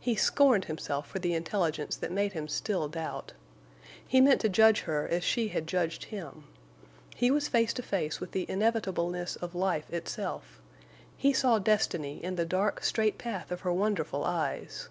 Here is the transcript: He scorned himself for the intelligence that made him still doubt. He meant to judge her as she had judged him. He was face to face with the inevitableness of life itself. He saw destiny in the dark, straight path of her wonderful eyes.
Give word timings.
He 0.00 0.16
scorned 0.16 0.64
himself 0.64 1.06
for 1.06 1.18
the 1.18 1.34
intelligence 1.34 1.96
that 1.96 2.10
made 2.10 2.32
him 2.32 2.48
still 2.48 2.88
doubt. 2.88 3.34
He 4.08 4.22
meant 4.22 4.40
to 4.40 4.48
judge 4.48 4.80
her 4.88 5.06
as 5.06 5.22
she 5.22 5.48
had 5.48 5.66
judged 5.66 6.04
him. 6.04 6.44
He 7.14 7.30
was 7.30 7.46
face 7.48 7.74
to 7.74 7.82
face 7.82 8.18
with 8.18 8.30
the 8.32 8.48
inevitableness 8.48 9.36
of 9.36 9.54
life 9.54 9.92
itself. 9.92 10.62
He 11.14 11.34
saw 11.34 11.58
destiny 11.58 12.24
in 12.24 12.36
the 12.36 12.46
dark, 12.46 12.82
straight 12.84 13.18
path 13.18 13.52
of 13.52 13.60
her 13.60 13.70
wonderful 13.74 14.24
eyes. 14.24 14.88